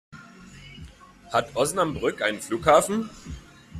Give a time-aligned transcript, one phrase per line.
[1.31, 3.07] Hat Osnabrück einen Flughafen?